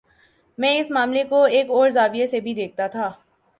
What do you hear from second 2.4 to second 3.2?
بھی دیکھتا تھا۔